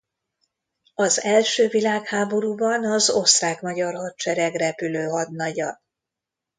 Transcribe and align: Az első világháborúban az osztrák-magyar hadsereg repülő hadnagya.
Az 0.95 1.21
első 1.23 1.67
világháborúban 1.67 2.85
az 2.85 3.09
osztrák-magyar 3.09 3.93
hadsereg 3.95 4.53
repülő 4.55 5.07
hadnagya. 5.07 5.79